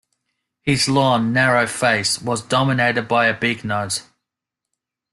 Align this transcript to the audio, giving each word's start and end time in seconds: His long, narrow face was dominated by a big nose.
His 0.63 0.89
long, 0.89 1.31
narrow 1.31 1.67
face 1.67 2.19
was 2.19 2.41
dominated 2.41 3.07
by 3.07 3.27
a 3.27 3.37
big 3.39 3.63
nose. 3.63 4.01